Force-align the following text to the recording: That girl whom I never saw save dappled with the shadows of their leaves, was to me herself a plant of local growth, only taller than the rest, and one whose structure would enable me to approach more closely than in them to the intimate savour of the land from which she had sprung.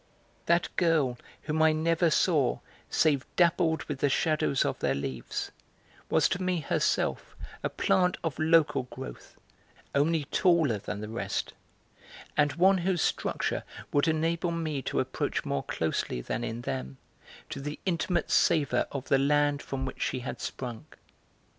That 0.47 0.69
girl 0.77 1.19
whom 1.43 1.61
I 1.61 1.73
never 1.73 2.09
saw 2.09 2.57
save 2.89 3.23
dappled 3.35 3.83
with 3.83 3.99
the 3.99 4.09
shadows 4.09 4.65
of 4.65 4.79
their 4.79 4.95
leaves, 4.95 5.51
was 6.09 6.27
to 6.29 6.41
me 6.41 6.61
herself 6.61 7.35
a 7.61 7.69
plant 7.69 8.17
of 8.23 8.39
local 8.39 8.81
growth, 8.89 9.35
only 9.93 10.23
taller 10.25 10.79
than 10.79 11.01
the 11.01 11.07
rest, 11.07 11.53
and 12.35 12.53
one 12.53 12.79
whose 12.79 13.03
structure 13.03 13.63
would 13.93 14.07
enable 14.07 14.49
me 14.49 14.81
to 14.81 14.99
approach 14.99 15.45
more 15.45 15.61
closely 15.61 16.19
than 16.19 16.43
in 16.43 16.61
them 16.61 16.97
to 17.51 17.61
the 17.61 17.79
intimate 17.85 18.31
savour 18.31 18.87
of 18.91 19.07
the 19.07 19.19
land 19.19 19.61
from 19.61 19.85
which 19.85 20.01
she 20.01 20.21
had 20.21 20.41
sprung. 20.41 20.85